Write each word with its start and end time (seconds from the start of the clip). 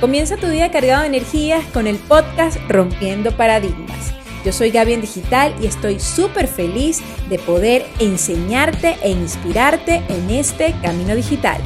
Comienza 0.00 0.38
tu 0.38 0.46
día 0.46 0.70
cargado 0.70 1.02
de 1.02 1.08
energías 1.08 1.62
con 1.74 1.86
el 1.86 1.98
podcast 1.98 2.58
Rompiendo 2.70 3.36
Paradigmas. 3.36 4.14
Yo 4.46 4.50
soy 4.50 4.70
Gaby 4.70 4.94
en 4.94 5.02
Digital 5.02 5.54
y 5.60 5.66
estoy 5.66 6.00
súper 6.00 6.48
feliz 6.48 7.02
de 7.28 7.38
poder 7.38 7.84
enseñarte 7.98 8.96
e 9.02 9.10
inspirarte 9.10 10.02
en 10.08 10.30
este 10.30 10.74
camino 10.80 11.14
digital. 11.14 11.60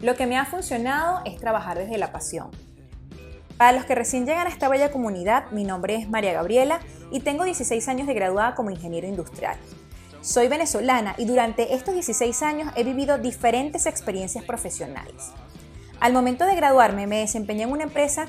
Lo 0.00 0.14
que 0.14 0.28
me 0.28 0.38
ha 0.38 0.44
funcionado 0.44 1.20
es 1.24 1.36
trabajar 1.36 1.78
desde 1.78 1.98
la 1.98 2.12
pasión 2.12 2.69
para 3.60 3.72
los 3.72 3.84
que 3.84 3.94
recién 3.94 4.24
llegan 4.24 4.46
a 4.46 4.48
esta 4.48 4.70
bella 4.70 4.90
comunidad, 4.90 5.50
mi 5.50 5.64
nombre 5.64 5.94
es 5.94 6.08
María 6.08 6.32
Gabriela 6.32 6.80
y 7.10 7.20
tengo 7.20 7.44
16 7.44 7.88
años 7.88 8.06
de 8.06 8.14
graduada 8.14 8.54
como 8.54 8.70
ingeniero 8.70 9.06
industrial. 9.06 9.58
Soy 10.22 10.48
venezolana 10.48 11.14
y 11.18 11.26
durante 11.26 11.74
estos 11.74 11.92
16 11.92 12.40
años 12.40 12.72
he 12.74 12.84
vivido 12.84 13.18
diferentes 13.18 13.84
experiencias 13.84 14.46
profesionales. 14.46 15.32
Al 16.00 16.14
momento 16.14 16.46
de 16.46 16.56
graduarme 16.56 17.06
me 17.06 17.18
desempeñé 17.18 17.64
en 17.64 17.72
una 17.72 17.82
empresa 17.82 18.28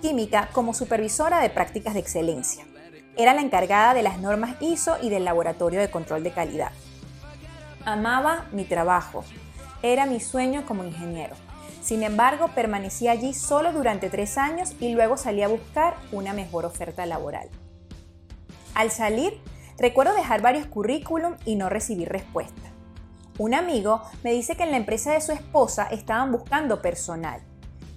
química 0.00 0.48
como 0.52 0.72
supervisora 0.72 1.40
de 1.40 1.50
prácticas 1.50 1.94
de 1.94 2.00
excelencia. 2.00 2.64
Era 3.16 3.34
la 3.34 3.40
encargada 3.40 3.94
de 3.94 4.04
las 4.04 4.20
normas 4.20 4.54
ISO 4.60 4.96
y 5.02 5.10
del 5.10 5.24
laboratorio 5.24 5.80
de 5.80 5.90
control 5.90 6.22
de 6.22 6.30
calidad. 6.30 6.70
Amaba 7.84 8.44
mi 8.52 8.62
trabajo. 8.62 9.24
Era 9.82 10.06
mi 10.06 10.20
sueño 10.20 10.64
como 10.66 10.84
ingeniero. 10.84 11.34
Sin 11.88 12.02
embargo, 12.02 12.48
permanecí 12.54 13.08
allí 13.08 13.32
solo 13.32 13.72
durante 13.72 14.10
tres 14.10 14.36
años 14.36 14.74
y 14.78 14.92
luego 14.92 15.16
salí 15.16 15.42
a 15.42 15.48
buscar 15.48 15.94
una 16.12 16.34
mejor 16.34 16.66
oferta 16.66 17.06
laboral. 17.06 17.48
Al 18.74 18.90
salir, 18.90 19.40
recuerdo 19.78 20.12
dejar 20.12 20.42
varios 20.42 20.66
currículum 20.66 21.36
y 21.46 21.56
no 21.56 21.70
recibir 21.70 22.10
respuesta. 22.10 22.60
Un 23.38 23.54
amigo 23.54 24.02
me 24.22 24.32
dice 24.32 24.54
que 24.54 24.64
en 24.64 24.72
la 24.72 24.76
empresa 24.76 25.14
de 25.14 25.22
su 25.22 25.32
esposa 25.32 25.84
estaban 25.84 26.30
buscando 26.30 26.82
personal. 26.82 27.40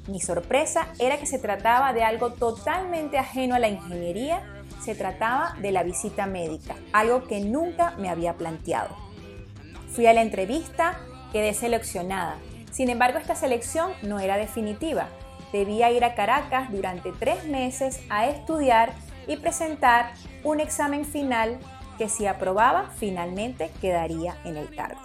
Mi 0.07 0.21
sorpresa 0.21 0.87
era 0.97 1.17
que 1.17 1.25
se 1.25 1.37
trataba 1.37 1.91
de 1.91 2.05
algo 2.05 2.31
totalmente 2.31 3.17
ajeno 3.17 3.55
a 3.55 3.59
la 3.59 3.67
ingeniería, 3.67 4.41
se 4.81 4.95
trataba 4.95 5.53
de 5.59 5.73
la 5.73 5.83
visita 5.83 6.27
médica, 6.27 6.77
algo 6.93 7.27
que 7.27 7.41
nunca 7.41 7.91
me 7.97 8.07
había 8.07 8.37
planteado. 8.37 8.95
Fui 9.89 10.05
a 10.05 10.13
la 10.13 10.21
entrevista, 10.21 10.97
quedé 11.33 11.53
seleccionada 11.53 12.37
sin 12.71 12.89
embargo, 12.89 13.19
esta 13.19 13.35
selección 13.35 13.91
no 14.01 14.19
era 14.19 14.37
definitiva. 14.37 15.07
Debía 15.51 15.91
ir 15.91 16.03
a 16.05 16.15
Caracas 16.15 16.71
durante 16.71 17.11
tres 17.11 17.45
meses 17.45 17.99
a 18.09 18.27
estudiar 18.27 18.93
y 19.27 19.37
presentar 19.37 20.13
un 20.43 20.59
examen 20.59 21.05
final 21.05 21.59
que 21.97 22.09
si 22.09 22.25
aprobaba 22.25 22.89
finalmente 22.97 23.69
quedaría 23.81 24.37
en 24.45 24.57
el 24.57 24.73
cargo. 24.73 24.99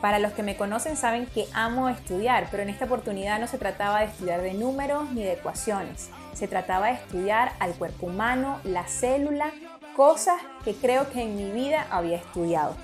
Para 0.00 0.20
los 0.20 0.32
que 0.32 0.44
me 0.44 0.56
conocen 0.56 0.96
saben 0.96 1.26
que 1.26 1.48
amo 1.52 1.88
estudiar, 1.88 2.46
pero 2.52 2.62
en 2.62 2.68
esta 2.68 2.84
oportunidad 2.84 3.40
no 3.40 3.48
se 3.48 3.58
trataba 3.58 4.00
de 4.00 4.06
estudiar 4.06 4.40
de 4.42 4.54
números 4.54 5.10
ni 5.10 5.24
de 5.24 5.32
ecuaciones. 5.32 6.10
Se 6.34 6.46
trataba 6.46 6.86
de 6.86 6.92
estudiar 6.92 7.52
al 7.58 7.74
cuerpo 7.74 8.06
humano, 8.06 8.60
la 8.62 8.86
célula, 8.86 9.50
cosas 9.96 10.40
que 10.64 10.74
creo 10.74 11.10
que 11.10 11.22
en 11.22 11.34
mi 11.34 11.50
vida 11.50 11.88
había 11.90 12.16
estudiado. 12.16 12.76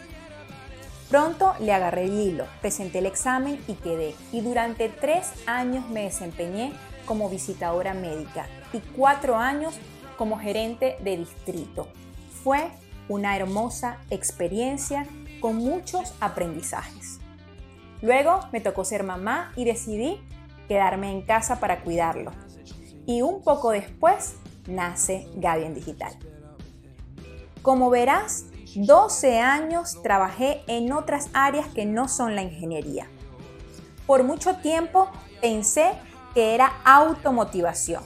Pronto 1.08 1.54
le 1.60 1.72
agarré 1.72 2.04
el 2.04 2.18
hilo, 2.18 2.46
presenté 2.60 2.98
el 2.98 3.06
examen 3.06 3.60
y 3.68 3.74
quedé. 3.74 4.14
Y 4.32 4.40
durante 4.40 4.88
tres 4.88 5.30
años 5.46 5.88
me 5.88 6.04
desempeñé 6.04 6.72
como 7.06 7.28
visitadora 7.28 7.94
médica 7.94 8.46
y 8.72 8.80
cuatro 8.80 9.36
años 9.36 9.74
como 10.16 10.38
gerente 10.38 10.96
de 11.00 11.18
distrito. 11.18 11.88
Fue 12.42 12.70
una 13.08 13.36
hermosa 13.36 13.98
experiencia 14.10 15.06
con 15.40 15.56
muchos 15.56 16.14
aprendizajes. 16.20 17.18
Luego 18.00 18.40
me 18.52 18.60
tocó 18.60 18.84
ser 18.84 19.02
mamá 19.02 19.52
y 19.56 19.64
decidí 19.64 20.20
quedarme 20.68 21.10
en 21.10 21.22
casa 21.22 21.60
para 21.60 21.80
cuidarlo. 21.82 22.32
Y 23.06 23.22
un 23.22 23.42
poco 23.42 23.70
después 23.70 24.36
nace 24.66 25.28
Gaby 25.36 25.64
en 25.64 25.74
Digital. 25.74 26.12
Como 27.62 27.90
verás, 27.90 28.46
12 28.74 29.38
años 29.38 30.02
trabajé 30.02 30.62
en 30.66 30.92
otras 30.92 31.28
áreas 31.32 31.68
que 31.68 31.86
no 31.86 32.08
son 32.08 32.34
la 32.34 32.42
ingeniería. 32.42 33.06
Por 34.06 34.24
mucho 34.24 34.56
tiempo 34.56 35.08
pensé 35.40 35.92
que 36.34 36.54
era 36.54 36.72
automotivación, 36.84 38.02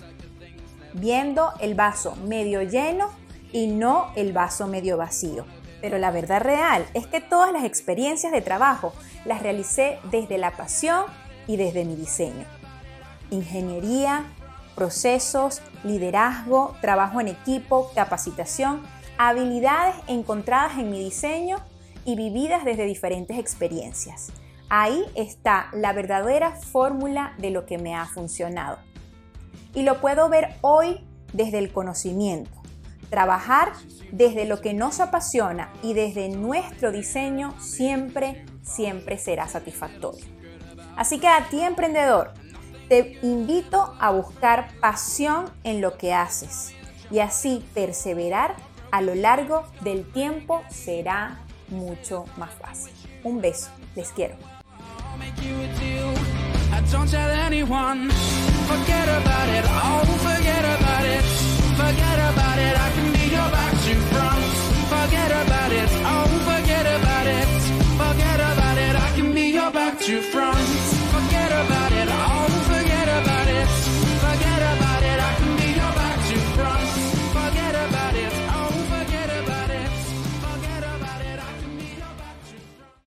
viendo 0.92 1.52
el 1.60 1.74
vaso 1.74 2.16
medio 2.16 2.62
lleno 2.62 3.10
y 3.50 3.68
no 3.68 4.12
el 4.14 4.34
vaso 4.34 4.66
medio 4.66 4.98
vacío. 4.98 5.46
Pero 5.80 5.96
la 5.98 6.10
verdad 6.10 6.42
real 6.42 6.84
es 6.92 7.06
que 7.06 7.20
todas 7.20 7.52
las 7.52 7.64
experiencias 7.64 8.32
de 8.32 8.42
trabajo 8.42 8.92
las 9.24 9.42
realicé 9.42 9.98
desde 10.10 10.36
la 10.36 10.50
pasión 10.50 11.04
y 11.46 11.56
desde 11.56 11.84
mi 11.84 11.96
diseño. 11.96 12.44
Ingeniería, 13.30 14.24
procesos, 14.74 15.62
liderazgo, 15.82 16.76
trabajo 16.82 17.20
en 17.20 17.28
equipo, 17.28 17.90
capacitación 17.94 18.82
habilidades 19.18 19.96
encontradas 20.06 20.78
en 20.78 20.90
mi 20.90 21.00
diseño 21.00 21.58
y 22.04 22.14
vividas 22.14 22.64
desde 22.64 22.86
diferentes 22.86 23.38
experiencias. 23.38 24.32
Ahí 24.70 25.04
está 25.14 25.68
la 25.72 25.92
verdadera 25.92 26.52
fórmula 26.52 27.34
de 27.38 27.50
lo 27.50 27.66
que 27.66 27.78
me 27.78 27.94
ha 27.94 28.06
funcionado. 28.06 28.78
Y 29.74 29.82
lo 29.82 30.00
puedo 30.00 30.28
ver 30.28 30.54
hoy 30.60 31.04
desde 31.32 31.58
el 31.58 31.72
conocimiento. 31.72 32.50
Trabajar 33.10 33.72
desde 34.12 34.44
lo 34.44 34.60
que 34.60 34.72
nos 34.72 35.00
apasiona 35.00 35.72
y 35.82 35.94
desde 35.94 36.28
nuestro 36.28 36.92
diseño 36.92 37.58
siempre, 37.60 38.44
siempre 38.62 39.18
será 39.18 39.48
satisfactorio. 39.48 40.24
Así 40.96 41.18
que 41.18 41.28
a 41.28 41.48
ti 41.48 41.60
emprendedor, 41.60 42.34
te 42.88 43.18
invito 43.22 43.94
a 44.00 44.10
buscar 44.10 44.68
pasión 44.80 45.50
en 45.64 45.80
lo 45.80 45.98
que 45.98 46.14
haces 46.14 46.72
y 47.10 47.18
así 47.20 47.64
perseverar 47.74 48.56
a 48.90 49.00
lo 49.00 49.14
largo 49.14 49.64
del 49.80 50.10
tiempo 50.12 50.62
será 50.70 51.38
mucho 51.68 52.24
más 52.36 52.50
fácil. 52.54 52.92
Un 53.24 53.40
beso, 53.40 53.70
les 53.94 54.10
quiero. 54.12 54.36